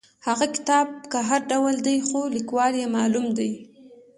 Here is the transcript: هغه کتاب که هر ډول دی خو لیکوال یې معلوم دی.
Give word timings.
هغه 0.27 0.45
کتاب 0.55 0.87
که 1.11 1.19
هر 1.29 1.41
ډول 1.51 1.75
دی 1.87 1.97
خو 2.07 2.19
لیکوال 2.35 2.73
یې 2.81 2.87
معلوم 2.95 3.25
دی. 3.37 3.51